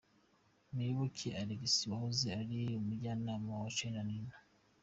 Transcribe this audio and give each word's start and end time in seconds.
Muyoboke 0.73 1.27
Alex 1.41 1.61
wahoze 1.91 2.27
ari 2.41 2.59
umujyanama 2.79 3.51
wa 3.61 3.69
Charly 3.75 3.91
na 3.95 4.03
Nina. 4.07 4.35